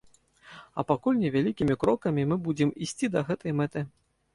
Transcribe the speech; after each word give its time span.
А 0.77 0.85
пакуль 0.93 1.21
невялікімі 1.25 1.77
крокамі 1.85 2.27
мы 2.33 2.41
будзем 2.51 2.77
ісці 2.87 3.15
да 3.19 3.29
гэтай 3.33 3.51
мэты. 3.65 3.91